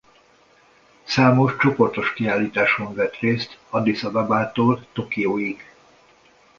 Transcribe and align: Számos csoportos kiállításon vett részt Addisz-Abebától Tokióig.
Számos 1.03 1.55
csoportos 1.57 2.13
kiállításon 2.13 2.93
vett 2.93 3.15
részt 3.19 3.57
Addisz-Abebától 3.69 4.87
Tokióig. 4.93 5.75